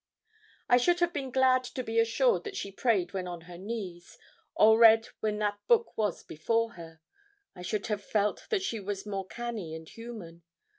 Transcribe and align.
I 0.67 0.77
should 0.77 0.99
have 1.01 1.13
been 1.13 1.29
glad 1.29 1.63
to 1.63 1.83
be 1.83 1.99
assured 1.99 2.43
that 2.45 2.55
she 2.57 2.71
prayed 2.71 3.13
when 3.13 3.27
on 3.27 3.41
her 3.41 3.59
knees, 3.59 4.17
or 4.55 4.79
read 4.79 5.05
when 5.19 5.37
that 5.37 5.59
book 5.67 5.95
was 5.95 6.23
before 6.23 6.71
her; 6.71 7.01
I 7.55 7.61
should 7.61 7.85
have 7.85 8.03
felt 8.03 8.47
that 8.49 8.63
she 8.63 8.79
was 8.79 9.05
more 9.05 9.27
canny 9.27 9.75
and 9.75 9.87
human. 9.87 10.41